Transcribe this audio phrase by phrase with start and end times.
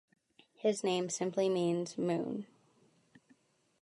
[0.55, 2.47] His name simply means "Moon".